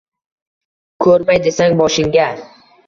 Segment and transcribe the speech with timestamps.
[1.07, 2.29] Koʼrmay desang boshingga